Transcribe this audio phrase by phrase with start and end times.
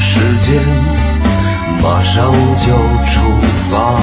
[0.00, 0.56] 时间，
[1.82, 2.66] 马上就
[3.06, 3.20] 出
[3.70, 4.00] 发。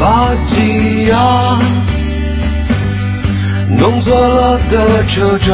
[0.00, 1.14] 巴吉亚，
[3.76, 5.52] 弄错了的车站，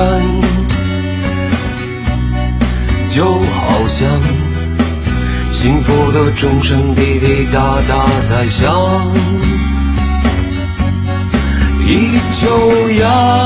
[3.11, 4.09] 就好像。
[5.51, 9.13] 幸福的钟声滴滴答答在响，
[11.85, 13.38] 一秋呀。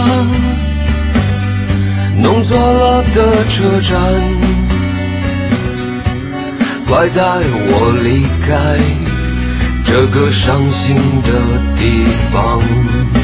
[3.14, 3.92] 的车站，
[6.88, 8.78] 快带我离开
[9.84, 11.30] 这个伤心的
[11.78, 13.21] 地方。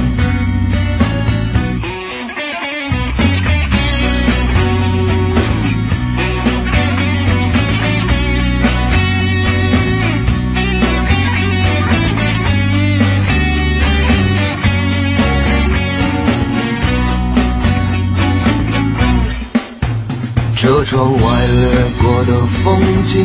[20.69, 21.65] 车窗外掠
[22.03, 23.25] 过的风景，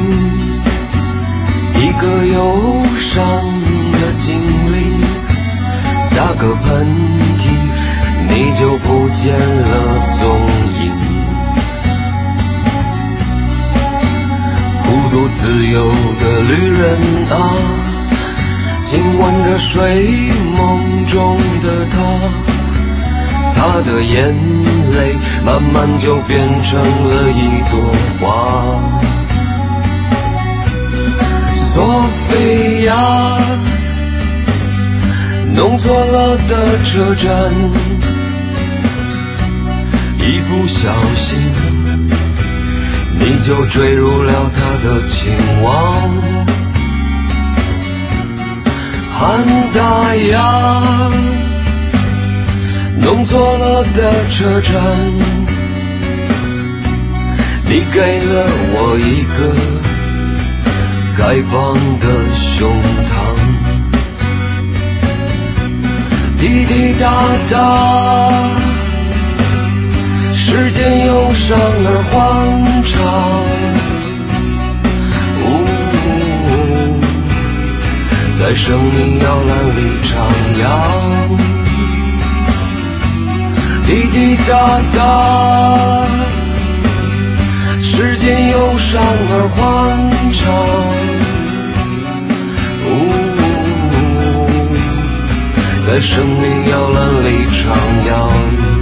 [1.75, 3.21] 一个忧伤
[3.91, 4.39] 的精
[4.71, 4.81] 灵，
[6.15, 6.87] 打个喷
[7.37, 7.49] 嚏，
[8.29, 9.67] 你就不见了
[10.21, 10.23] 踪
[10.79, 10.83] 影。
[14.85, 15.75] 孤独自由
[16.21, 16.81] 的旅人
[17.29, 17.33] 啊，
[18.85, 21.97] 亲吻着睡梦中的他。
[23.55, 24.33] 他的眼
[24.93, 25.15] 泪
[25.45, 27.79] 慢慢就变成了一朵
[28.19, 28.23] 花。
[31.73, 32.95] 索菲亚，
[35.53, 37.51] 弄错了的车站，
[40.17, 41.37] 一不小心
[43.19, 45.73] 你就坠入了他的情网。
[49.19, 49.43] 汉
[49.73, 51.52] 达亚。
[53.03, 54.73] 弄错了的车站，
[57.65, 59.37] 你给了我一个
[61.17, 61.53] 开放
[61.99, 62.71] 的胸
[63.09, 63.11] 膛。
[66.39, 67.03] 滴滴答
[67.51, 67.53] 答，
[70.33, 72.13] 时间忧伤而欢
[72.83, 72.91] 畅。
[78.39, 80.11] 在生命摇篮里徜
[80.61, 80.61] 徉。
[83.85, 84.51] 滴滴答
[84.95, 84.97] 答，
[87.79, 89.61] 时间忧伤而欢
[90.31, 90.41] 畅，
[95.85, 97.53] 在生命摇篮里徜
[98.07, 98.72] 徉。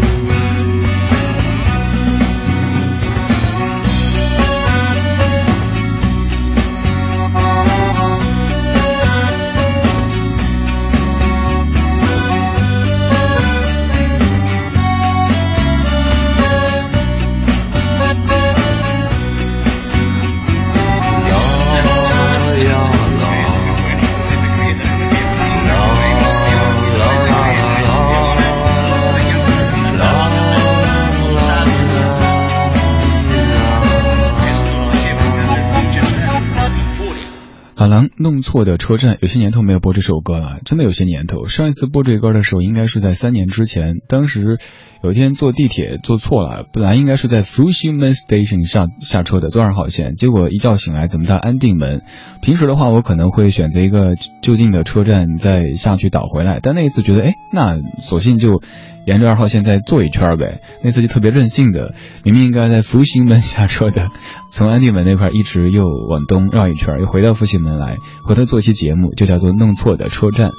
[38.17, 41.45] 弄错的车站，有些年头没有播这首歌了，真的有些年头。
[41.45, 44.01] 上一次播这歌的时候，应该是在三年之前。
[44.07, 44.59] 当时
[45.03, 52.01] 有一天坐地铁坐错了，本来应该是在 Fushime Station 下下车的，坐二号线，结果一觉醒来，怎么到安定门？
[52.41, 58.61] 平时的话，我可能会选择一个就近的车站再下去倒回来，但那一次觉得，哎，那索性就。
[59.03, 64.09] 沿着二号线再坐一圈呗，那次就特别任性的，明明应该在复兴门下车的，
[64.51, 70.51] 从安定门那块一直又往东绕一圈，又回到复兴门来，回头做一期节目，就叫做弄错的车站。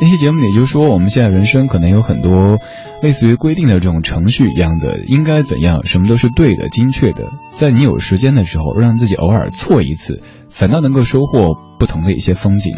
[0.00, 2.58] 那期节目里就是说，我们现在人生可能有很多，
[3.02, 7.30] 类似于规定的这种程序一样的，应该怎样，什么都是对的、精确的。
[7.50, 10.20] 在你有时间的时候，让自己偶尔错一次，
[10.50, 12.74] 反倒能够收获不同的一些风景。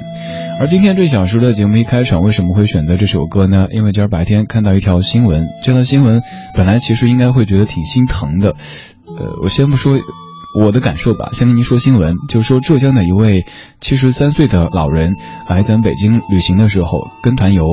[0.60, 3.66] 而今天这小时的节目一开场，为什么会选择这首歌呢？
[3.72, 6.22] 因为今儿白天看到一条新闻，这条新闻
[6.54, 8.50] 本来其实应该会觉得挺心疼的。
[9.06, 9.98] 呃，我先不说。
[10.54, 13.46] 我的感受吧，先跟您说新闻，就是说浙江的一位
[13.80, 15.14] 七十三岁的老人
[15.48, 17.64] 来咱北京旅行的时候，跟团游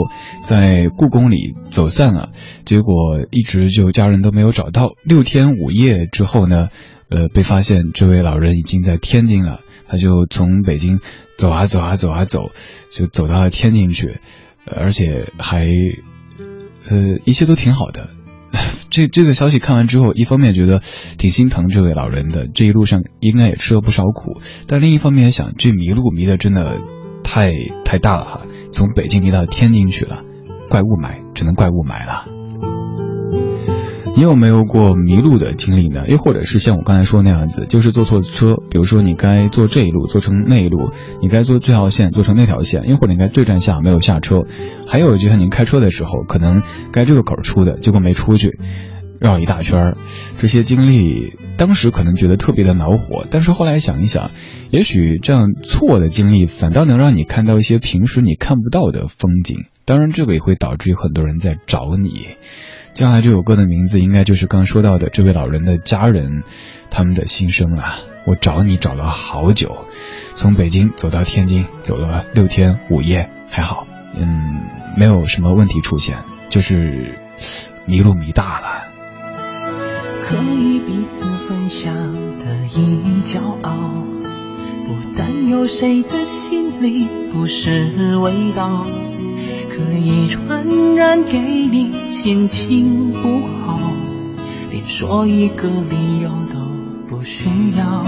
[0.41, 2.29] 在故宫里走散了，
[2.63, 4.91] 结果一直就家人都没有找到。
[5.03, 6.69] 六天五夜之后呢，
[7.09, 9.59] 呃，被发现这位老人已经在天津了。
[9.91, 10.99] 他就从北京
[11.37, 12.51] 走啊走啊走啊走，
[12.93, 14.19] 就走到了天津去，
[14.65, 15.67] 而且还
[16.87, 18.11] 呃一切都挺好的。
[18.89, 20.81] 这这个消息看完之后，一方面觉得
[21.17, 26.79] 挺心疼这位老人的，这一路上应该也吃了不少苦，但另一方面也想，这迷路迷的真的
[27.23, 27.53] 太
[27.85, 28.41] 太大了哈，
[28.71, 30.23] 从北京迷到天津去了，
[30.69, 32.38] 怪雾霾，只能怪雾霾了。
[34.15, 36.05] 你有没有过迷路的经历呢？
[36.09, 40.91] 又或者是像我刚才说那样子，就是坐错车，比如说你该坐这一路，坐成那一路；
[41.21, 44.43] 你该坐这条线，坐成那条线；又或者你该这站下没有下车。
[44.85, 48.59] 还有就像您开车的时候，可能该这个口出的，结果没出去，
[49.19, 49.95] 绕一大圈。
[50.37, 54.31] 这些经历当时可能觉得特别的恼火，但是后来想一想，
[54.69, 59.65] 也许这样错的经历反倒能让你看到一些平时你看不到的风景。
[59.85, 62.27] 当然，这个也会导致有很多人在找你。
[62.93, 66.43] 接下来这首歌的名字应该就是刚说到的这位老人的家人，
[66.89, 67.95] 他们的心声了。
[68.25, 69.85] 我找你找了好久，
[70.35, 74.61] 从北京走到天津，走了六天五夜，还好，嗯，
[74.97, 76.17] 没有什么问题出现，
[76.49, 77.17] 就是
[77.85, 78.67] 迷路迷大了。
[80.21, 81.95] 可以彼此分享
[82.37, 84.03] 的一骄傲，
[84.85, 88.85] 不担忧谁的心里不是味道。
[89.79, 90.67] 可以传
[90.97, 93.79] 染给你心情不好，
[94.71, 96.59] 连说一个理由都
[97.07, 97.47] 不需
[97.77, 98.03] 要。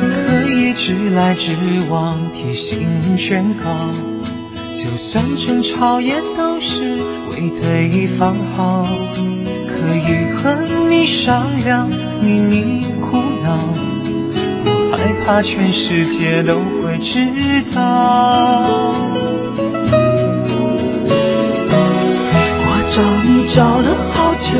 [0.00, 1.52] 可以直来直
[1.88, 3.70] 往提醒宣告，
[4.74, 6.96] 就算争吵也都是
[7.30, 8.84] 为对方好。
[9.68, 10.52] 可以和
[10.90, 11.88] 你商量
[12.20, 13.56] 秘密苦恼，
[14.64, 18.92] 不害怕全世界都会知道。
[22.98, 24.58] 找你找了好久，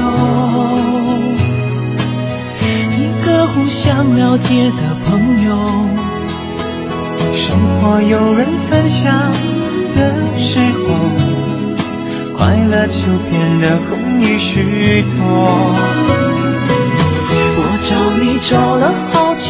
[2.96, 5.58] 一个互相了解的朋友。
[7.35, 9.12] 生活有人分享
[9.93, 10.94] 的时候，
[12.37, 15.19] 快乐就变得容易许多。
[17.56, 17.90] 我找
[18.23, 19.49] 你找了好久，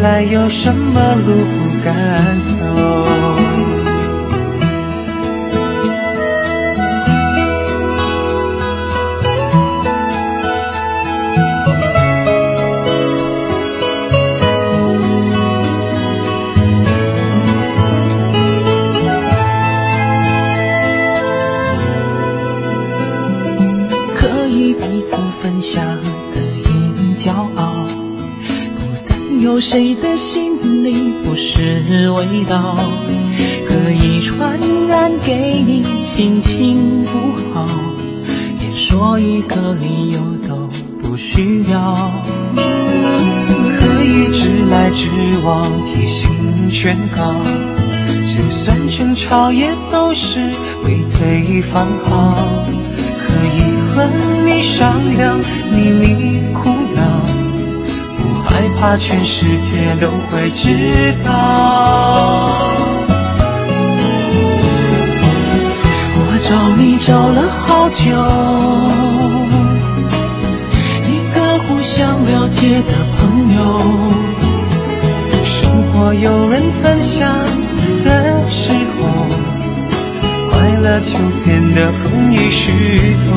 [0.00, 2.39] 来有什么路不敢
[32.50, 37.08] 可以传染给你心情不
[37.54, 37.64] 好，
[38.58, 40.68] 连说一个理由都
[41.00, 41.96] 不需要。
[42.56, 45.08] 可以直来直
[45.44, 47.34] 往提醒劝告，
[48.24, 50.40] 就算争吵也都是
[50.84, 52.19] 为对方好。
[59.00, 62.50] 全世界都会知道。
[66.16, 68.04] 我找你找了好久，
[71.08, 73.58] 一个互相了解的朋友。
[75.44, 77.34] 生活有人分享
[78.04, 79.26] 的时候，
[80.50, 83.28] 快乐就变得容易许多。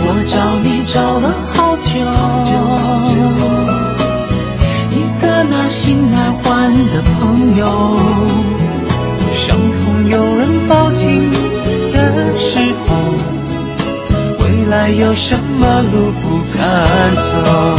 [0.00, 2.67] 我找你找了好久。
[5.68, 7.66] 心爱换的朋友，
[9.34, 11.30] 伤痛有人抱紧
[11.92, 12.96] 的时候，
[14.40, 16.66] 未来有什么路不敢
[17.14, 17.78] 走？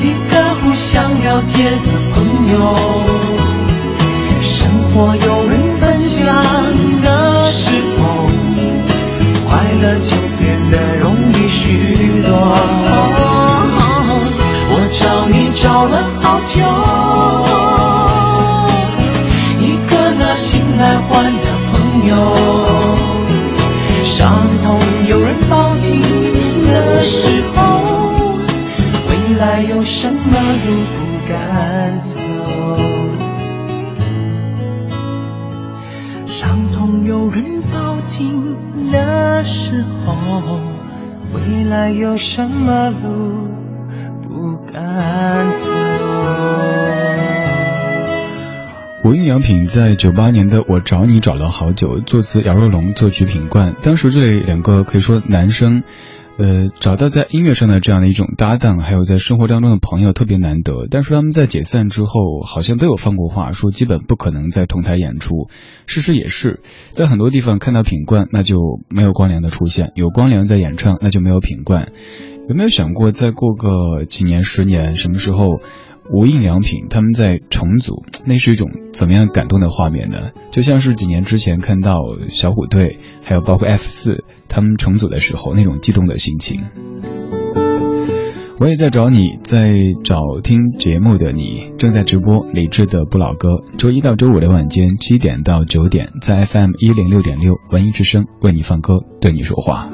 [0.00, 0.90] 一个互相
[1.22, 1.52] 了解
[1.84, 1.93] 的。
[41.84, 43.46] 还有什么路
[44.22, 45.70] 不敢走？
[49.02, 53.74] 无印良品在九八年的《我找你找了好久》，作词姚若龙，作曲品冠。
[53.82, 55.82] 当时这两个可以说男生，
[56.36, 60.88] 呃，找到在音乐上的这样的一种搭档，还有在生活当中的朋友特别难得。
[60.90, 65.48] 但是他们在解散之后，好像都有放过话，说基本不可能再同台演出。
[65.86, 66.60] 事实也是，
[66.90, 68.56] 在很多地方看到品冠，那就
[68.88, 71.92] 没有光良的出现；有光良在演唱，那就没有品冠。
[72.48, 75.60] 有没有想过，再过个几年、十年，什么时候？
[76.12, 80.32] 无印良品他们在重组， 那是一种怎么样感动的画面呢？
[80.50, 86.60] 就像是几年之前看到小虎队，还有包括 F 四他们重组的时候那种激动的心情。
[88.60, 99.90] 我也在找你，在找听节目的你，正在直播李志的不老歌，周一到周五的晚间七点到九点，在 FM 一零六点六文艺之声为你放歌，对你说话。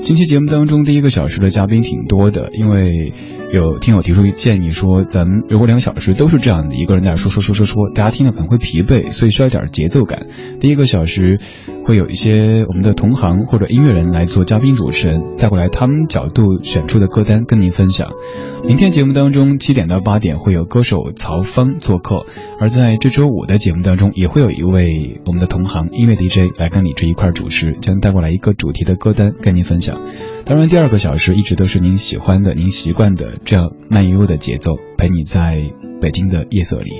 [0.00, 3.12] 近期节目当中第一个小时的嘉宾挺多的，因为。
[3.50, 10.26] 有听友提出建议说，咱们如果两个小时都是这样的一个人在说说说说说，大家听了可能会疲惫，所以需要点节奏感。
[10.60, 11.40] 第一个小时
[11.84, 18.10] 会有一些我们的同行或者音乐人来做嘉宾主持人，带过来他们角度选出的歌单跟您分享。
[18.64, 22.26] 明天节目当中七点到八点会有歌手曹芳做客，
[22.60, 30.02] 而在这周五的节目当中也会有一位我们的同行音乐 DJ 来跟你这一块主持，将带过来一个主题的歌单跟您分享。
[30.48, 35.62] 当然，第二个小时一直都是您喜欢的、您习惯的这样慢悠悠的节奏，陪你在
[36.00, 36.90] 北京的夜色里。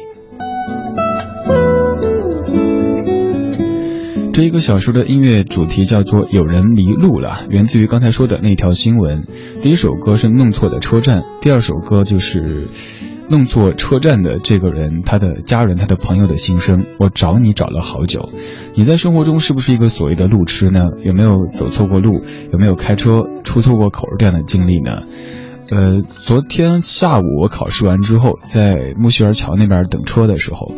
[4.35, 9.25] 这一个小时的音乐主题叫做《有人迷路了》，源自于刚才说的那条新闻。
[9.63, 12.69] 第一首歌是弄错的车站，第二首歌就是。
[13.29, 18.31] 弄错车站的这个人，他的家人，他的朋友的心声，我找你找了好久。
[18.75, 20.89] 你在生活中是不是一个所谓的路痴呢？
[21.05, 22.23] 有没有走错过路？
[22.53, 25.03] 有没有开车出错过口这样的经历呢？
[25.71, 30.73] 呃，昨天下午我考试完之后，在木樨园桥那边等车的时候，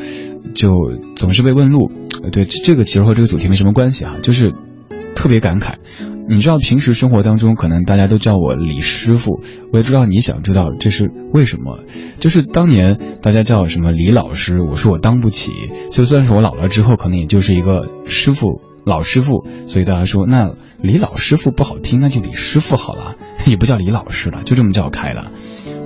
[0.54, 0.69] 就
[1.14, 1.92] 总是被问路。
[2.33, 4.52] 对，这个其实和这个主题没什么关系啊，就是
[5.14, 5.75] 特别感慨。
[6.28, 9.40] 你知道平时生活当中可能大家都叫我李师傅，
[9.72, 11.80] 我也知道你想知道这是为什么。
[12.20, 15.50] 就是当年大家叫什么李老师，我说我当不起，
[15.90, 25.32] 就算是我老了之后，可能也就是一个师傅老师傅，所以大家说那李老师傅不好听，那就李师傅好了，也不叫李老师了，就这么叫开了。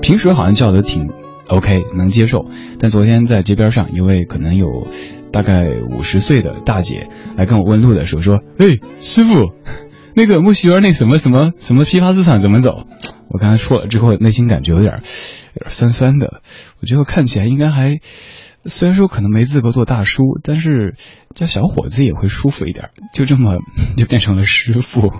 [0.02, 1.08] 平时好像叫的挺
[1.48, 2.44] OK，能接受。
[2.78, 4.86] 但昨天在街边上，一位可能有
[5.32, 9.52] 大概五十岁的大姐来跟我问路的时候说：“哎，师傅。”
[10.16, 12.87] 那个木樨园那什么什么什么批发市场怎么走？
[13.28, 15.02] 我刚才说了之后，内心感觉有点
[15.54, 16.40] 有点酸酸的。
[16.80, 17.99] 我觉得看起来应该还，
[18.64, 20.94] 虽然说可能没资格做大叔，但是
[21.35, 22.90] 叫小伙子也会舒服一点。
[23.12, 23.59] 就这么
[23.97, 25.11] 就变成了师傅。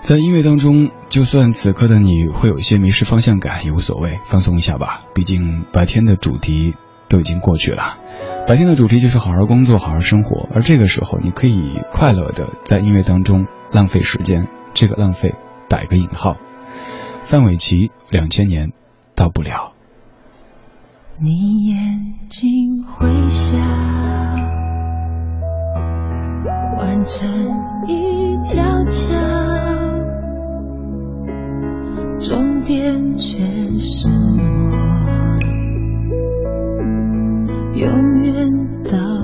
[0.00, 5.00] 在音乐当中，就算此刻的你会有一些迷失方向感，也无所谓，放松一下吧。
[5.14, 6.74] 毕竟白天的主题
[7.08, 7.98] 都已经过去了。
[8.46, 15.34] 白天的主题就是好好工作，好好生活，而这个时候你可以快乐的在音乐当中浪费时间，这个浪费
[15.68, 16.36] 打一个引号。
[17.22, 18.72] 范玮琪，两千年
[19.14, 19.72] 到不了。
[21.18, 23.56] 你眼睛会笑，
[26.76, 27.30] 完成
[27.86, 29.10] 一条桥，
[32.18, 33.38] 终点却
[33.78, 35.53] 是我。
[37.74, 38.52] 永远
[38.84, 39.23] 到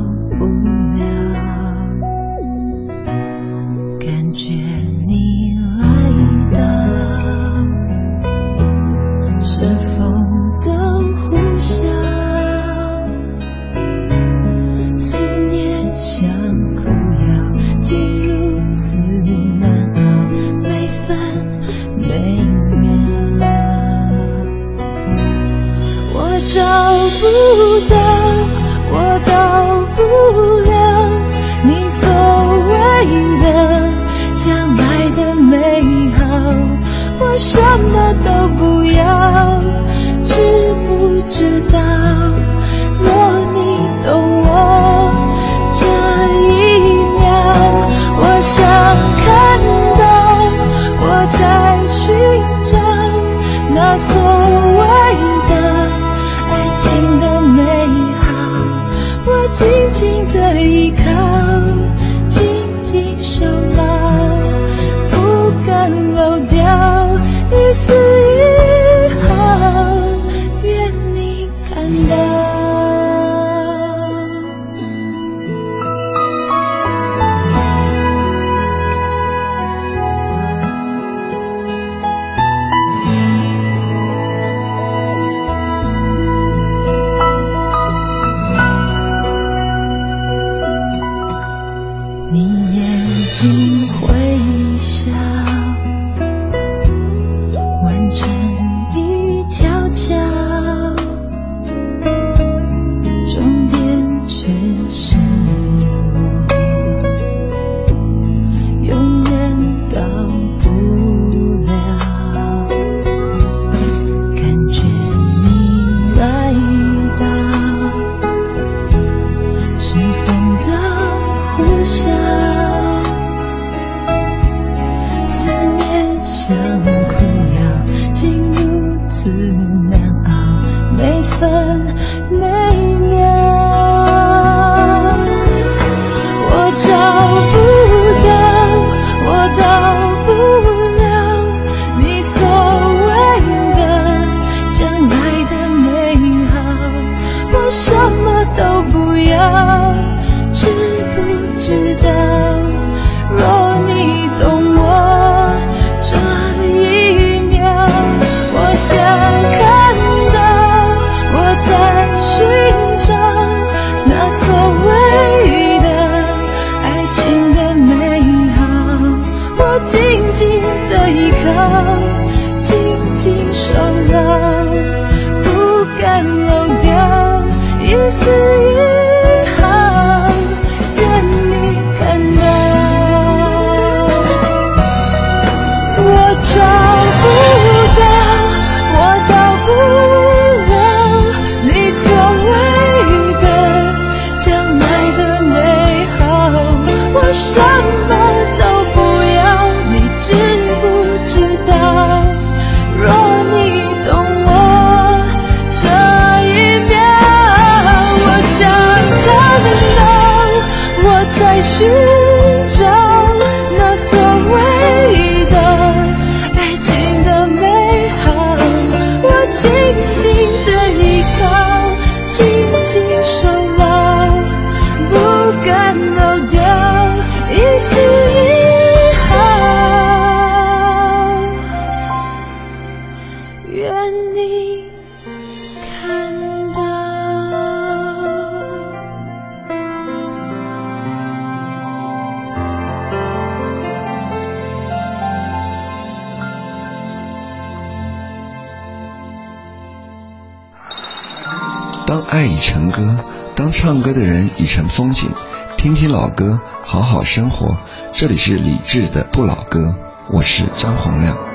[252.06, 253.16] 当爱已成歌，
[253.54, 255.30] 当唱歌的人已成风景，
[255.76, 257.76] 听听老歌，好好生活。
[258.12, 259.94] 这里是李志的不老歌，
[260.32, 261.49] 我是张洪亮。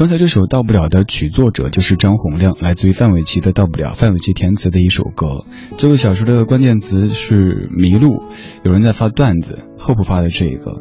[0.00, 5.44] 刚才这首《到不了》的曲作者就是张洪亮，来自于范玮琪的《到不了》，范玮琪填词的一首歌。
[5.76, 8.22] 这个小说的关键词是迷路，
[8.64, 10.80] 有人在发段子，，Hope 发的这一个，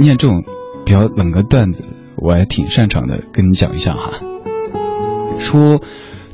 [0.00, 0.44] 念这种
[0.86, 1.84] 比较冷的段子，
[2.16, 4.14] 我还挺擅长的，跟你讲一下哈。
[5.38, 5.82] 说，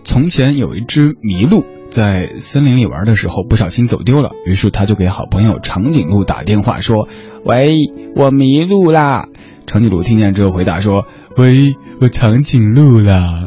[0.05, 7.09] 从前有一只麋鹿在森林里玩的时候不小心走丢了，于是他就给好朋友长颈鹿打电话说
[7.45, 9.29] ：“喂，我迷路啦！”
[9.67, 13.45] 长颈鹿听见之后回答说：“喂，我长颈鹿啦。”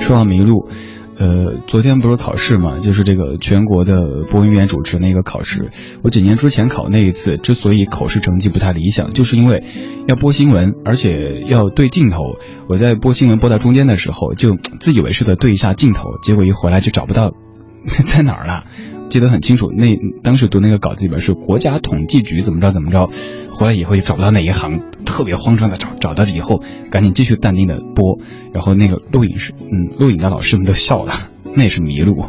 [0.00, 0.68] 说到迷路，
[1.16, 5.70] 呃，昨天不是考试嘛，就是这个全国的播音员主持那个考试。
[6.02, 9.62] 我几年之前考那一次，之所以考试成绩不太理想，就是因为
[10.08, 12.38] 要播新闻，而且要对镜头。
[12.68, 17.32] 我在播新闻播到中间的时候，就自以为是的对一下镜头，结果一回来就找不到
[18.06, 18.64] 在哪儿了。
[19.10, 23.08] 记得很清楚，那当时读那个稿子里边是国家统计局怎么着怎么着，
[23.50, 28.18] 回来以后也找不到哪一行，特别慌张的找，找到以后赶紧继续淡定的播，
[28.52, 31.12] 然后那个录影师，嗯，录影的老师们都笑了，
[31.56, 32.24] 那也是迷路。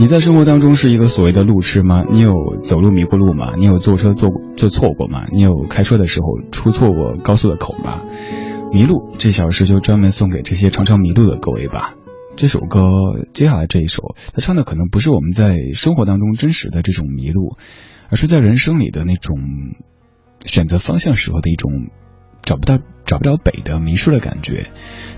[0.00, 2.02] 你在生活当中是一个所谓的路痴吗？
[2.10, 3.54] 你有走路迷过路吗？
[3.56, 5.26] 你有坐车坐坐错过吗？
[5.32, 8.02] 你有开车的时候出错过高速的口吗？
[8.72, 11.94] 迷路这小时就专门送给这些常常迷路的各位吧。
[12.34, 12.80] 这首歌
[13.34, 17.56] 接下来这一首，他唱的可能不是我们在生活当中真实的这种迷路，
[18.08, 19.36] 而是在人生里的那种
[20.45, 21.89] 选择方向时候的一种
[22.41, 24.67] 找不到找不着北的迷失的感觉。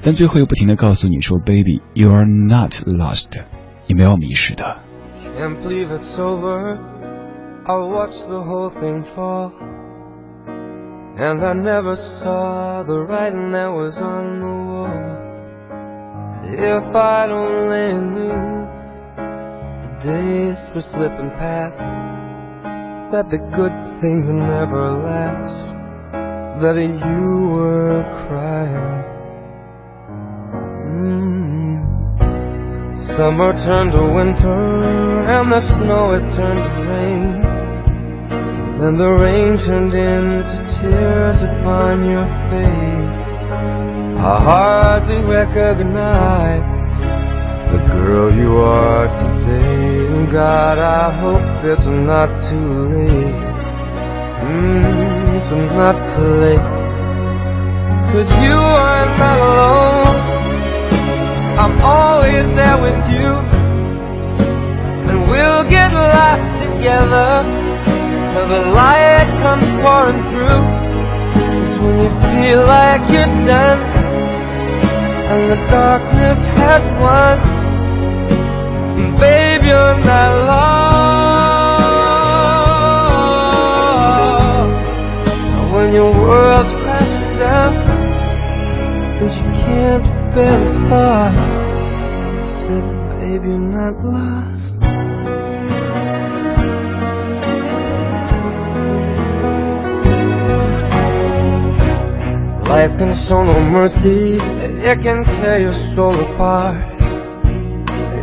[0.02, 3.42] 但最后又不停的告诉你说，Baby, you are not lost，
[3.88, 4.78] 你没有迷失的。
[5.38, 6.78] Can't believe it's over.
[7.66, 9.52] I watched the whole thing fall.
[11.18, 14.90] And I never saw the writing that was on the wall.
[16.44, 18.68] If I'd only knew
[19.82, 21.80] the days were slipping past,
[23.15, 25.55] that the good things never last,
[26.61, 29.05] that you were crying.
[30.99, 31.79] Mm.
[32.93, 34.63] Summer turned to winter,
[35.35, 37.35] and the snow it turned to rain.
[38.81, 43.33] Then the rain turned into tears upon your face.
[44.33, 46.95] I hardly recognize
[47.71, 50.04] the girl you are today.
[50.35, 53.39] God, I hope it's not too late.
[54.43, 56.67] Mm, it's not too late.
[58.11, 60.19] Cause you are not alone.
[61.63, 63.31] I'm always there with you.
[65.09, 67.31] And we'll get lost together
[68.33, 70.65] till the light comes pouring through.
[71.63, 73.83] It's when you feel like you're done
[75.31, 77.54] and the darkness has won.
[102.69, 106.94] Life can show no mercy, it can tear your soul apart.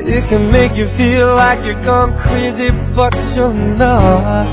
[0.03, 4.45] It can make you feel like you're gone crazy, but you're not.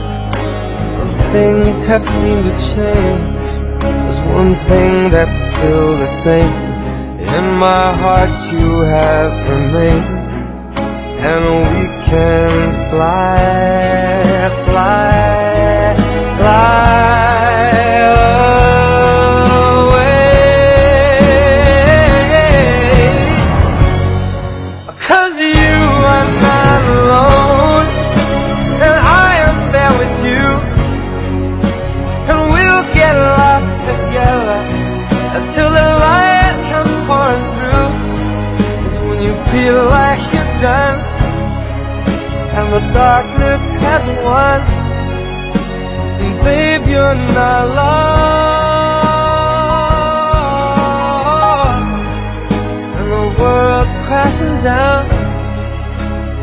[1.32, 3.80] Things have seemed to change.
[3.80, 6.52] There's one thing that's still the same.
[7.20, 10.18] In my heart, you have remained.
[11.20, 15.94] And we can fly, fly,
[16.36, 16.87] fly.
[39.58, 41.00] Feel like you're done,
[42.56, 44.60] and the darkness has won,
[46.22, 48.28] and babe, you're not lost
[52.98, 55.04] and the world's crashing down,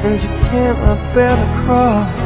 [0.04, 0.80] and you can't
[1.13, 2.21] bear the cross.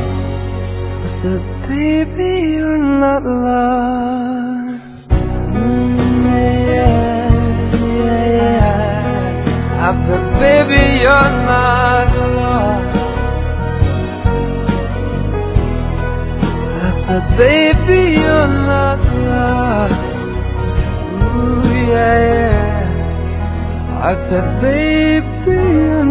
[1.04, 5.10] I said, baby, you're not lost.
[5.10, 5.98] Mm,
[6.70, 7.30] yeah,
[8.06, 9.88] yeah, yeah.
[9.88, 12.98] I said, baby, you're not lost.
[16.86, 20.08] I said, baby, you're not lost.
[21.14, 24.10] Ooh, yeah, yeah.
[24.10, 26.09] I said, baby, you're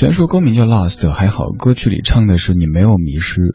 [0.00, 3.54] 虽然说歌名叫 Lost，还好歌曲里唱的是你没有迷失。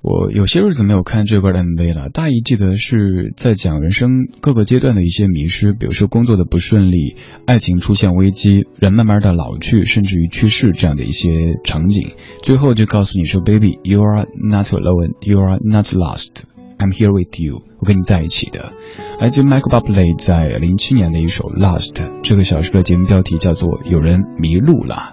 [0.00, 4.08] 我有些日子没有看这歌的 MV 了，大意记得是在讲人生
[4.40, 11.28] 各个阶段的一些迷失，比如说工作的不顺利、爱情出现危机、人慢慢的老去，甚至于去世这样的一些
[11.62, 12.12] 场景。
[12.42, 16.44] 最后就告诉你说，Baby, you are not alone, you are not lost.
[16.78, 18.72] I'm here with you，我跟你在一起的。
[19.20, 25.12] 来自 Michael Bublé 在零七年的一首《Lost》，这个小时的节目标题叫做《有人迷路了》。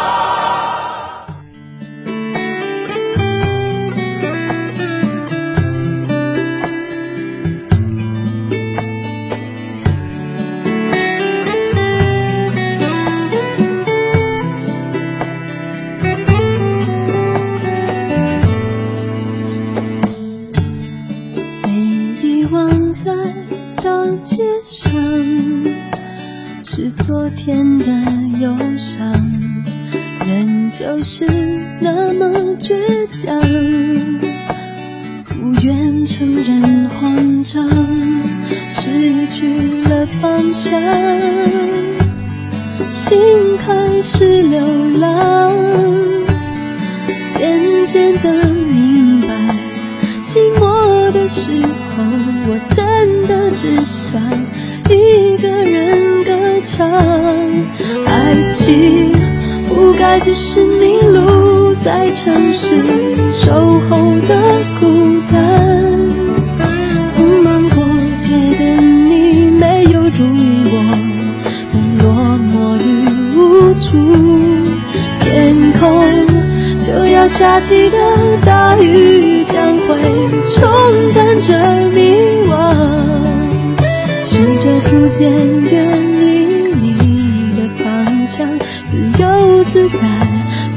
[88.85, 89.99] 自由自在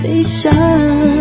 [0.03, 1.14] 飞翔。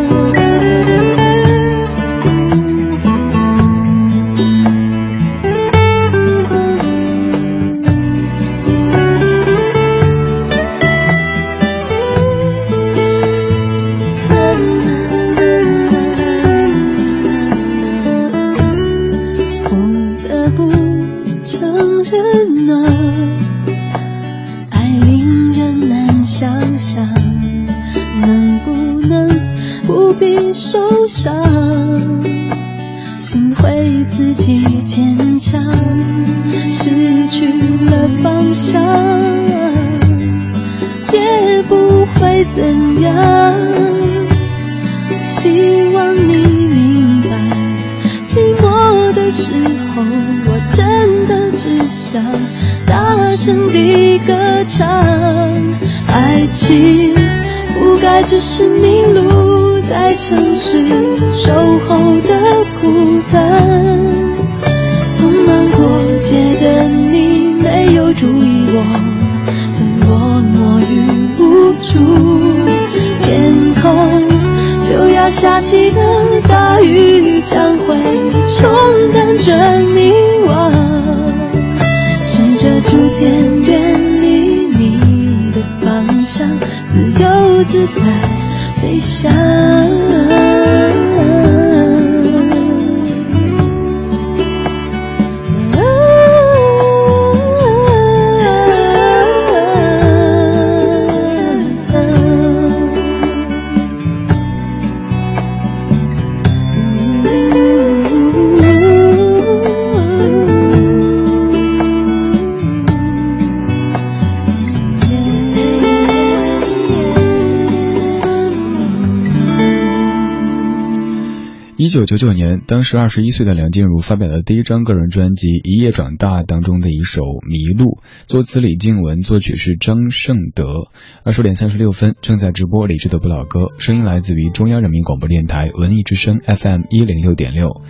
[122.24, 127.86] 九年，当时二十一岁的梁静茹发表的第一张个人专辑《一夜长大》当中的一首《迷路》，
[128.28, 130.88] 作词李静文，作曲是张胜德。
[131.24, 137.82] 二十点三十六分，正在直播李志的不老歌，声音来自于中央人民广播电台文艺之声 FM 一零六点六。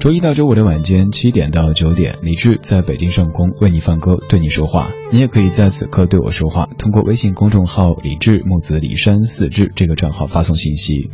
[0.00, 4.90] 周一到周五的晚间七点到九点，李志在北京上空为你放歌，对你说话。
[5.12, 11.10] 你也可以在此刻对我说话，通过微信公众号“李志木子李山四志”这个账号发送信息。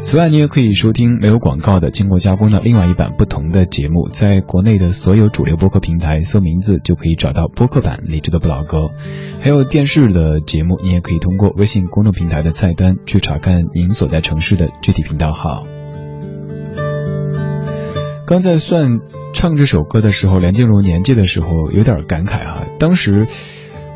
[0.00, 8.90] 此外，你也可以收听没有广告的、经过加工的另外一版不同的节目，在国内的所有主流播客平台搜名字就可以找到播客版李志的不老歌。
[9.40, 15.64] 还有电视的节目，你也可以通过微信公众平台的菜单去查看您所在城市的具体频道号。
[18.26, 18.98] 刚在算
[19.32, 22.66] 唱这首歌的时候，梁静茹年纪的时候有点感慨啊。
[22.80, 23.28] 当时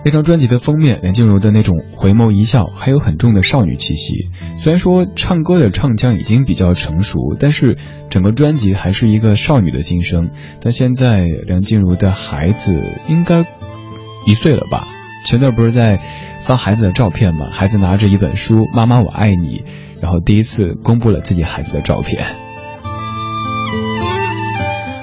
[0.05, 4.31] 那张专辑的封面，梁静茹的那种回眸一笑，还有很重的少女气息。
[4.57, 7.77] 虽然说唱歌的唱腔已经比较成熟，但是
[8.09, 10.31] 整个专辑还是一个少女的心声。
[10.61, 12.73] 但现在梁静茹的孩子
[13.09, 13.45] 应该
[14.29, 14.87] 一岁了吧？
[15.27, 16.01] 前段不是在
[16.43, 17.49] 发孩子的照片吗？
[17.51, 19.59] 孩子拿着一本书，《妈妈我爱你》，
[20.01, 22.50] 然后第一次公布了自己孩子的照片。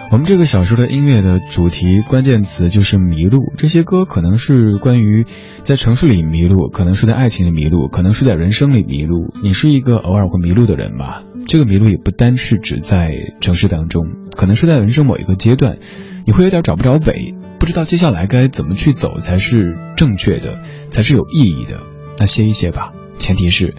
[0.10, 3.52] 我们这个小说的音乐的主题关键词就是迷路。
[3.58, 5.26] 这些歌可能是关于
[5.64, 9.34] 在城市里迷路，可能是在爱情里迷路，可能是在人生里迷路。
[9.44, 11.24] 你是一个偶尔会迷路的人吧？
[11.46, 15.78] 这个迷路也不单是指在城市当中，可能是在人生某一个阶段，
[16.26, 21.82] 你会有点找不着北，不知道接下来该怎么去走才是正确的，才是有意义的。
[22.18, 23.76] 那歇一歇吧，前提是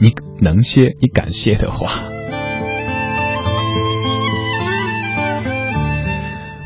[0.00, 2.02] 你能歇，你敢歇的话。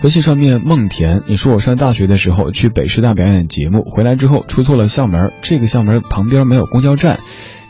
[0.04, 7.20] 微信上面梦田，你说我上大学的时候去北师大表演节目，回来之后出错了校门，这个校门旁边没有公交站，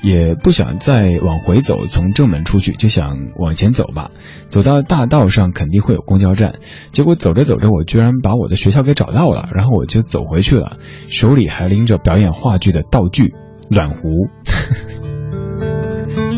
[0.03, 4.11] 也不想再往回走，从正门出去就想往前走吧，
[4.49, 6.57] 走到大道上肯定会有公交站，
[6.91, 13.33] 结果走着走着我居然把我的学校给找到了，然后我就走回去了，手里还拎着表演话剧的道具
[13.69, 14.09] 暖壶。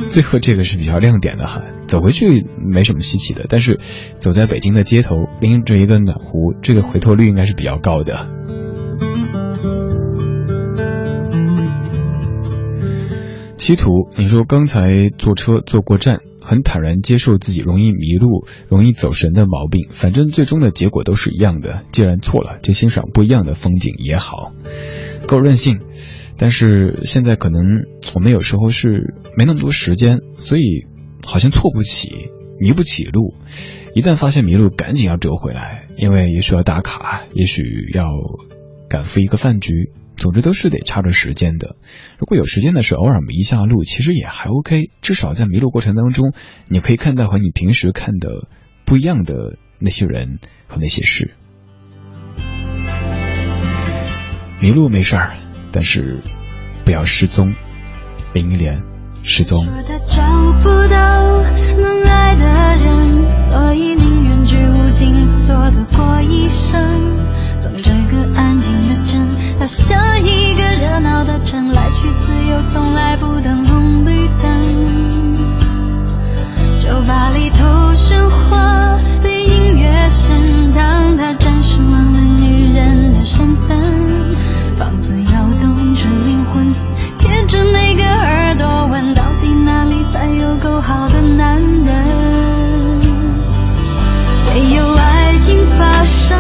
[0.06, 3.78] 最后这个是比较亮点的哈，走回去没什么稀奇的，但是
[4.18, 8.30] 走在北京的街头，拎着一个暖壶，这个回头率应该是比较高的。
[13.58, 21.82] 七图，你说刚才坐车坐过站，很坦然接受自己容易迷路、容易走神的毛病，反正最终的结果都是一样的。
[21.90, 24.52] 既然错了，就欣赏不一样的风景也好，
[25.26, 25.80] 够任性。
[26.38, 30.86] 但是现在可能我们有时候是没那么多时间，所以
[31.24, 33.34] 好像错不起、迷不起路。
[33.94, 38.04] 一旦发现迷路，赶紧要折回来，因为也许要打卡，也许要
[38.90, 41.76] 赶赴一个饭局，总之都是得掐着时间的。
[42.18, 44.90] 如果有时间的时候，偶尔迷一下路，其实也还 OK。
[45.00, 46.34] 至少在迷路过程当中，
[46.68, 48.48] 你可以看到和你平时看的
[48.84, 51.34] 不一样的那些人和那些事。
[54.60, 55.36] 迷路没事儿，
[55.76, 56.22] 但是
[56.86, 57.54] 不要失踪。
[58.32, 58.82] 林忆莲
[59.22, 59.62] 失踪。
[59.62, 61.42] 说他找不到
[61.76, 62.46] 能爱的
[62.82, 66.82] 人，所以宁愿居无定所的过一生。
[67.60, 75.36] 从这个安静的镇，他像一个热闹的城，来去自由，从来不等红绿灯。
[76.80, 81.55] 酒吧里头喧哗的音乐声，让他暂
[90.86, 92.04] 好的男人？
[94.48, 96.38] 没有爱情发生，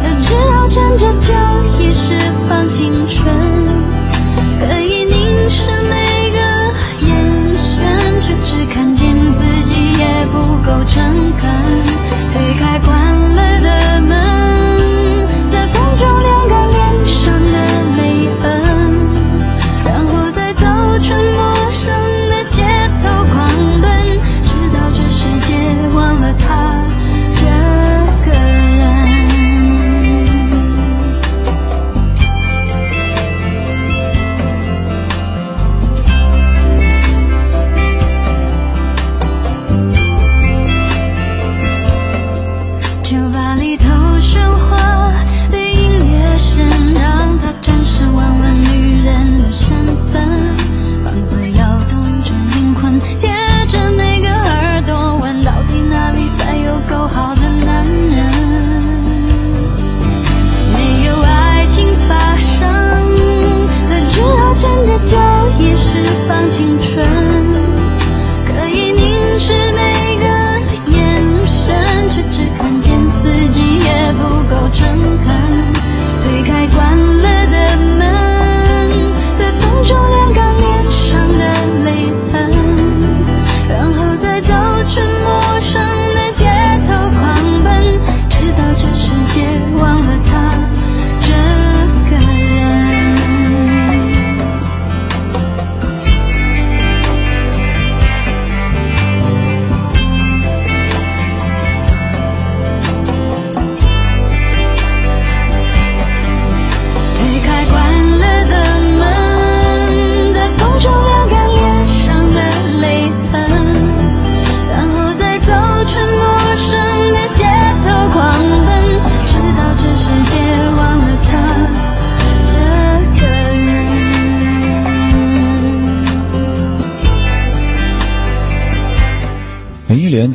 [0.00, 1.34] 他只好趁着酒
[1.80, 2.16] 意释
[2.48, 3.34] 放青春，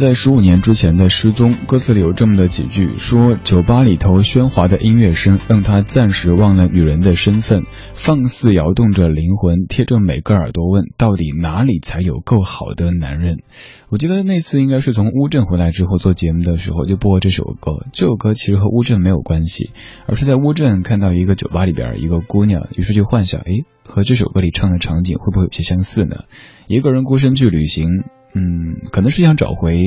[0.02, 13.42] 在十五年之前的失踪，歌词里有这么的几句，说酒吧里头喧哗的音乐声让她暂时忘了女人的身份，放肆摇动着灵魂，贴着每个耳朵问，到底哪里才有够好的男人？
[13.90, 19.70] 我记得那次应该是从乌镇回来之后做节目的时候就播这首歌，这首歌其实和乌镇没有关系，
[20.08, 26.24] 而是在乌镇看到一个酒吧里边一个姑娘，于是就幻想，诶，和这首歌里唱的场景会不会有些相似呢？
[26.66, 28.02] 一个人孤身去旅行。
[28.34, 29.78] 嗯，可能是想找回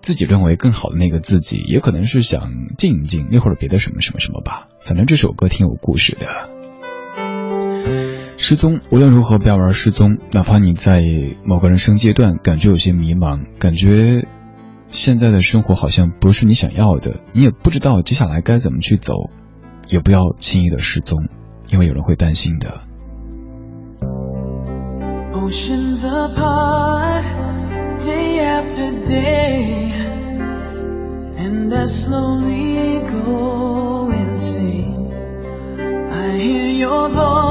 [0.00, 2.40] 自己认为更好的那个自己，也可能是想
[2.76, 4.68] 静一静，又或者别的什么什么什么吧。
[4.84, 6.50] 反正这首歌挺有故事的。
[8.36, 11.02] 失踪，无论如何不要玩失踪，哪怕你在
[11.44, 14.26] 某个人生阶段感觉有些迷茫，感觉
[14.90, 19.30] 现在的生活好像不是你想要的，你也不知道接下来该怎么去走，
[19.88, 21.28] 也不要轻易的失踪，
[21.68, 22.89] 因为有人会担心的。
[25.42, 27.24] Oceans apart,
[28.04, 29.90] day after day,
[31.44, 35.10] and I slowly go insane.
[36.12, 37.49] I hear your voice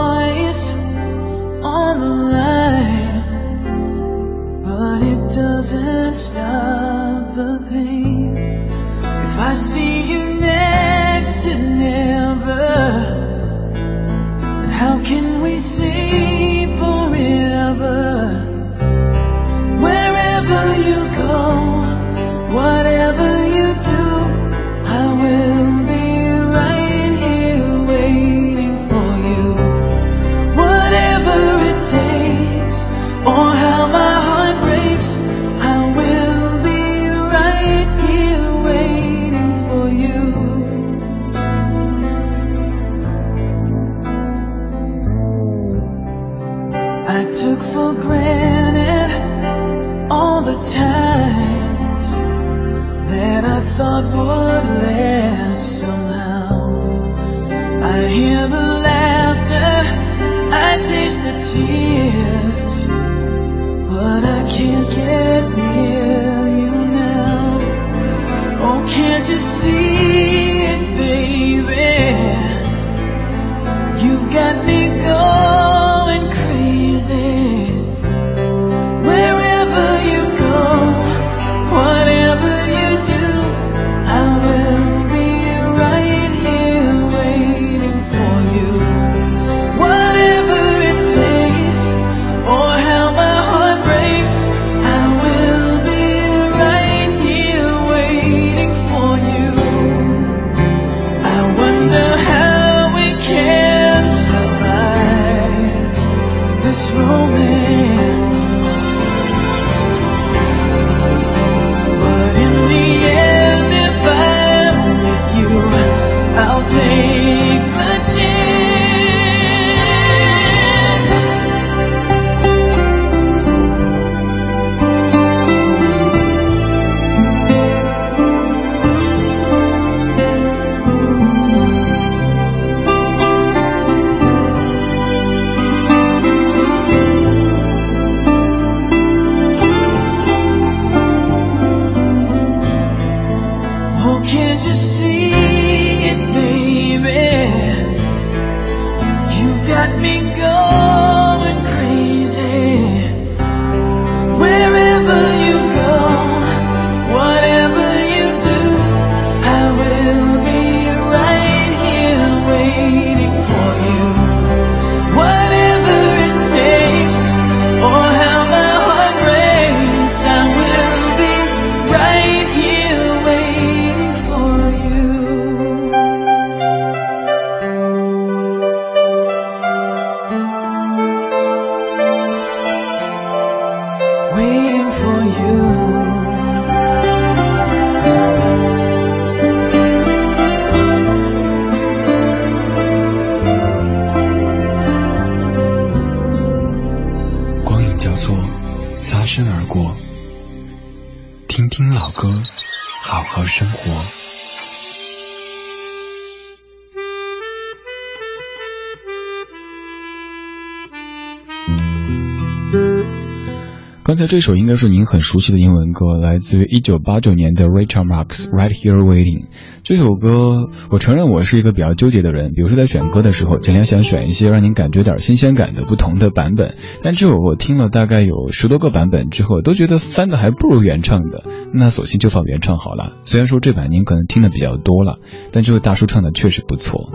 [214.30, 219.40] 这首应该是您很熟悉的英文歌，来自于一九八九年的 Richard Marx《Right Here Waiting》。
[219.82, 226.76] 这首歌，我承认我是一个比较纠结的人，比如说在选歌的时候，尽量想选一些让您感觉点新鲜感的不同的版本。
[227.02, 233.14] 但这首我听了大概有十多个版本之后，都觉得翻的还不如原唱的，那索性就放原唱好了。
[233.24, 235.18] 虽然说这版您可能听的比较多了，
[235.52, 237.10] 但这位大叔唱的确实不错。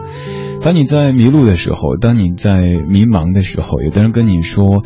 [0.61, 4.83] 当你在迷路的时候，当你在迷茫的时候，有的人跟你说。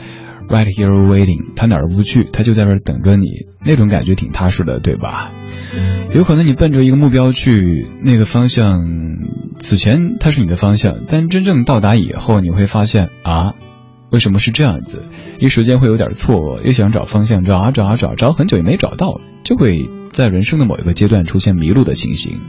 [0.49, 3.27] Right here waiting，他哪儿都不去，他就在这儿等着你，
[3.63, 5.31] 那种感觉挺踏实的，对吧？
[6.15, 8.81] 有可能你奔着一个目标去，那个方向，
[9.59, 13.55] 此前它是你的方向，但真正到达以后，你会发现啊，
[14.11, 15.03] 为什么是这样子？
[15.39, 22.41] 一时间会有点错愕，又想找方向，找啊找啊找，找很久也没找到，就会在人生的某一个阶段出现迷路的情形。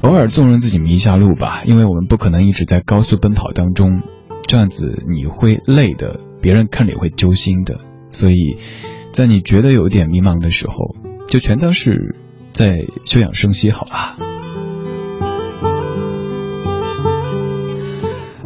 [0.00, 4.00] 偶尔纵容自己迷一下路吧，因为我们不可能一直在高速奔跑当中，
[4.48, 6.18] 这样子你会累的。
[6.40, 7.80] 别人看了也会揪心的，
[8.10, 8.56] 所以，
[9.12, 10.96] 在你觉得有点迷茫的时候，
[11.28, 12.16] 就全当是
[12.52, 14.16] 在休养生息好了。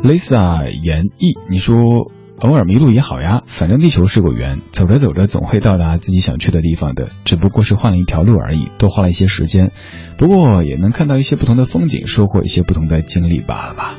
[0.03, 9.73] Lisa 言意，你说偶尔迷路也好呀，反正地球是个圆，走着走着总会到达自己想去的地方的，只不过是换了一条路而已，多花了一些时间，
[10.19, 13.95] 不过也能看到一些不同的风景，收获一些不同的经历罢了吧。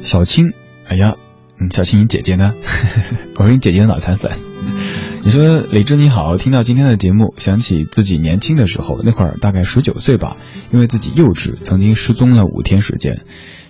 [0.00, 0.52] 小青，
[0.86, 1.16] 哎呀。
[1.70, 2.54] 小青，你姐姐呢？
[3.36, 4.32] 我是你姐姐的脑残粉。
[5.22, 10.36] 你说李志你好，听到今天的节目，想起自己年轻的时候，那会儿大概十九岁吧，
[10.72, 13.22] 因为自己幼稚，曾经失踪了五天时间。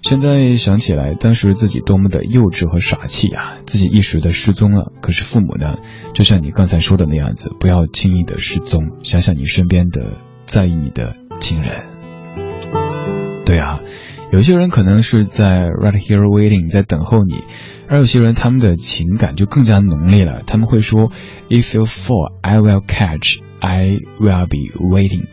[0.03, 3.59] 现在想起来，当时自己多么的幼稚和傻气啊！
[3.64, 5.76] 自己一时的失踪了，可是父母呢？
[6.12, 11.72] 就像你刚才说的那样子，不要轻易的失踪，想想你身边的在意你的亲人。
[13.47, 13.80] 对啊，
[14.31, 17.45] 有些人可能是在 right here waiting，在等候你。
[17.87, 21.12] 而有些人他们的情感就更加浓烈了，他们会说
[21.51, 25.27] ，If you fall, I will catch, I will be waiting。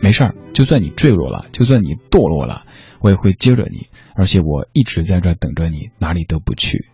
[0.00, 2.64] 没事儿，就算你坠落了，就算你堕落了，
[3.00, 6.86] 我也会接着你，而且我一直在这等着你，哪里都不去。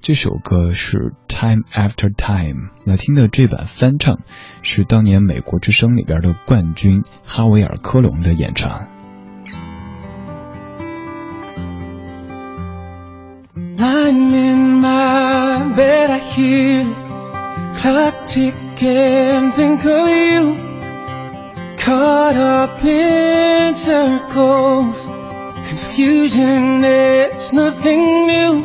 [0.00, 4.20] 这首歌是 Time After Time，来听的这版翻唱
[4.62, 8.88] 是当年美国之声里边的冠军哈维尔·科隆的演唱。
[13.84, 20.56] I'm in my bed, I hear the clock tick and think of you.
[21.78, 25.04] Caught up in circles,
[25.66, 28.64] confusion, it's nothing new.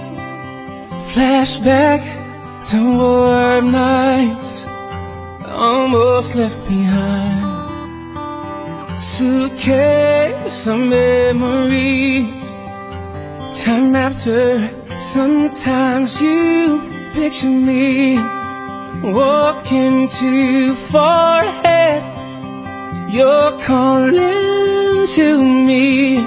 [1.10, 2.04] Flashback
[2.66, 4.68] to warm nights,
[5.48, 7.42] almost left behind.
[9.02, 12.28] Suitcase of memories,
[13.64, 16.82] time after Sometimes you
[17.14, 18.16] picture me
[19.04, 22.02] walking too far ahead.
[23.14, 26.18] You're calling to me.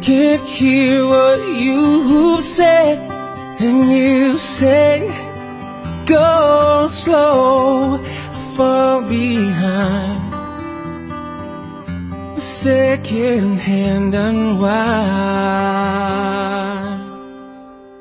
[0.00, 2.98] Can't hear what you've said.
[3.60, 5.08] And you say,
[6.06, 7.98] go slow,
[8.54, 10.30] fall behind.
[12.40, 15.50] Second hand unwind.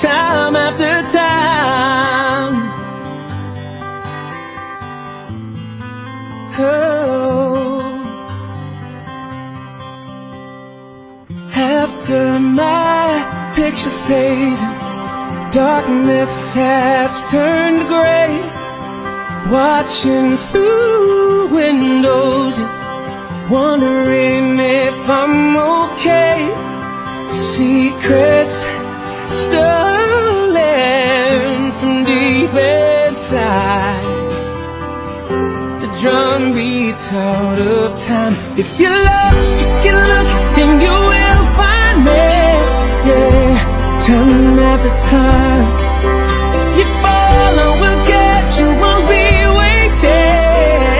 [0.00, 2.54] Time after time.
[6.58, 7.80] Oh.
[11.54, 14.60] After my picture fades,
[15.54, 18.38] darkness has turned gray.
[19.50, 22.60] Watching through windows,
[23.50, 26.52] wondering if I'm okay.
[27.30, 28.66] Secrets
[29.26, 29.85] stolen
[33.26, 34.02] inside.
[35.80, 38.34] The drum beats out of time.
[38.56, 40.30] If you're lost, you can look
[40.62, 42.26] and you will find me.
[43.08, 45.66] Yeah, time after time.
[46.78, 49.26] You follow, we'll get you, we'll be
[49.60, 50.94] waiting.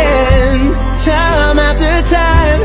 [1.06, 2.60] Time after time.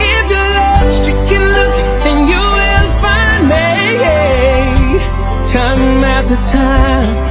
[0.00, 1.76] If you're lost, you can look
[2.08, 3.68] and you will find me.
[5.52, 7.21] Time after time.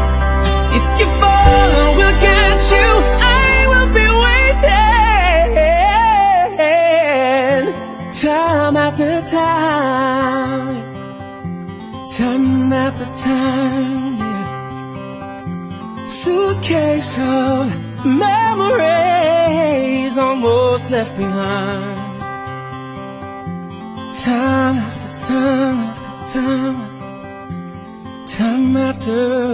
[13.12, 14.18] Time.
[14.18, 16.03] Yeah.
[16.05, 19.38] Suitcase of memories
[20.18, 22.22] almost left behind.
[24.14, 27.01] Time after time after time
[28.28, 29.51] time after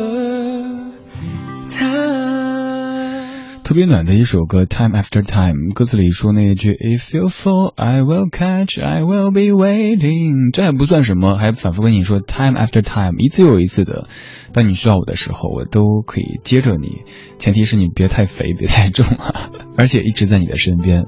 [3.78, 12.82] 温暖的一首歌《Time After Time》，歌词里说那一句 "If you fall, I will catch, I will be waiting"，这还不算什么，还反复跟你说 "Time After
[12.82, 14.08] Time"，一次又一次的，
[14.52, 17.04] 当你需要我的时候，我都可以接着你，
[17.38, 21.06] 前提是你别太肥，别太重啊， 而且一直在你的身边。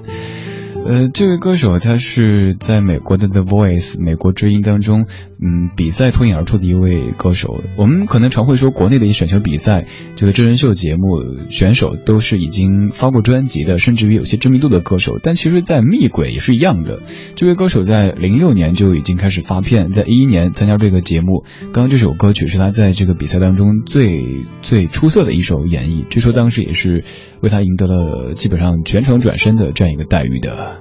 [0.86, 5.06] 呃，这位歌手他是在美国的 The Voice 美国之音当中，
[5.40, 7.60] 嗯，比赛脱颖而出的一位歌手。
[7.76, 15.20] 我们可能常会说，国内的一选秀比赛，这个真人秀节目选手都是已经发过专辑的，甚至于有些知名度的歌手。
[15.22, 16.98] 但其实，在密鬼也是一样的。
[17.36, 21.44] 这位歌手在零六年就已经开始发片，在一一年参加这个节目。
[21.72, 27.04] 刚刚这首歌曲是他在这个比赛当中最最出色的一首演绎，据说当时也是
[27.42, 30.79] 为他赢得了基本上全程转身的这样一个待遇的。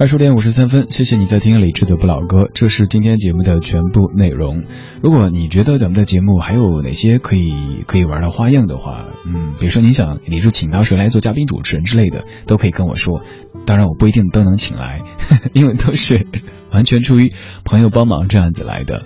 [0.00, 4.62] 二十点五十三分，谢谢你在听李志的不老歌，这是今天节目的全部内容。
[5.02, 13.22] 如果你觉得咱们的节目还有哪些可以可以玩的花样的话，嗯，比如说你想李志请到谁来做嘉宾主持人之类的，都可以跟我说。
[13.66, 15.02] 当然我不一定都能请来，
[15.52, 16.28] 因为都是
[16.70, 17.32] 完全出于
[17.64, 19.02] 朋友帮忙这样子来的。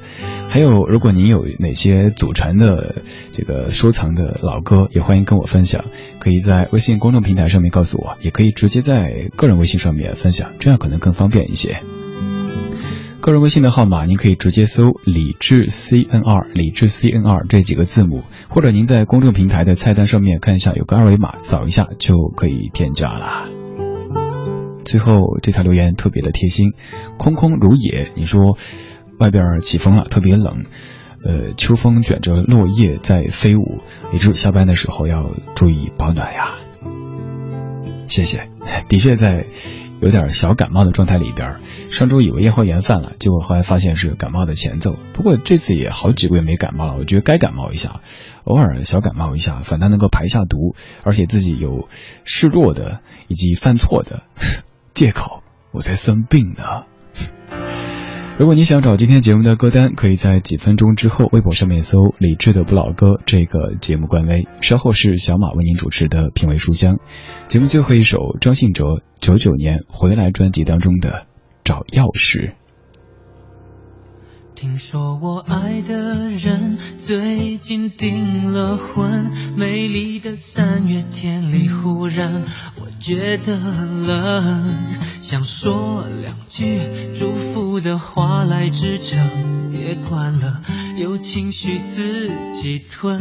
[0.51, 2.97] 还有，如果您有哪些祖传的
[3.33, 5.87] 这个收藏的老歌，也欢迎跟我分享。
[6.23, 11.83] 可以在微信公众平台上面告诉我，也可以直接在个人微信上面分享，这样可能更方便一些。
[13.21, 23.49] 个人微信的号码，您可以直接搜“李智 C N R”“ 李智 C N R” 这几个字母，或者您在公众平台的菜单上面看一下，有个二维码，扫一下就可以添加了。
[24.85, 26.75] 最后这条留言特别的贴心，
[27.19, 28.57] 空空如也，你说。
[29.19, 30.65] 外边起风了，特别冷。
[31.25, 33.81] 呃，秋风卷着落叶在飞舞，
[34.13, 36.55] 以致下班的时候要注意保暖呀。
[38.09, 38.49] 谢谢，
[38.89, 39.47] 的确在
[40.01, 41.61] 有点小感冒的状态里边。
[41.91, 44.97] 上周以为咽喉炎犯了，结果后来发现是感冒的前奏。
[45.13, 48.01] 不过这次也好几个月没感冒了，我觉得该感冒一下，
[48.45, 51.89] 偶尔小感冒一下，反正能够排下毒，而且自己有
[52.25, 54.25] 示弱的以及犯错的
[54.93, 56.85] 借口，我在生病呢。
[58.39, 64.49] 如果你想找今天节目的歌单，可以在几分钟之后微博上面搜“李志的不老歌”这个节目官微。
[64.63, 66.99] 稍后是小马为您主持的品味书香。
[67.49, 71.11] 节目最后一首张信哲九九年回来专辑当中的
[71.63, 72.53] 《找钥匙》。
[74.63, 82.45] 听说我爱的人最近订了婚，美丽的三月天里，忽然
[82.77, 84.73] 我觉得冷，
[85.21, 86.79] 想说两句
[87.13, 89.19] 祝福的话来支撑，
[89.73, 90.61] 别管了，
[90.97, 93.19] 有情绪自己吞。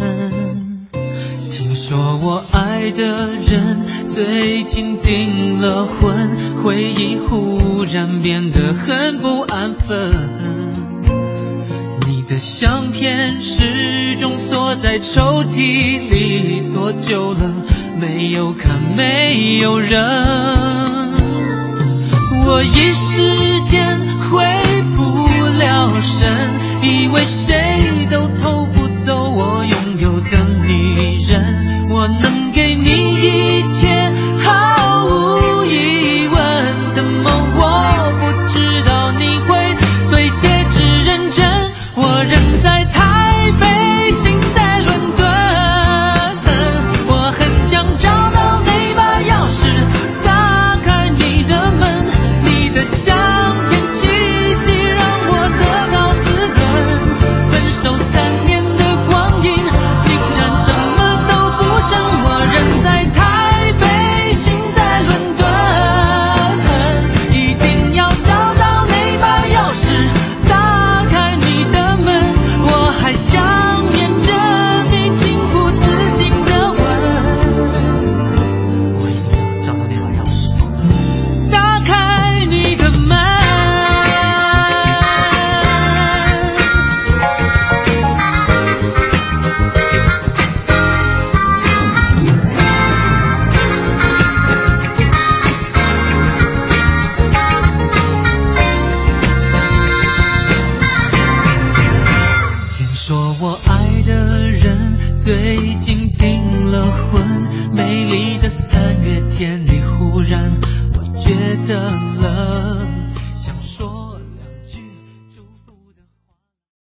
[1.49, 10.60] 听说我爱的人最近订了婚，回忆忽然变得很不安分。
[12.13, 17.49] 你的相片始终锁在抽屉里，多久了？
[18.01, 19.97] 没有看，没有人。
[22.45, 23.97] 我一时间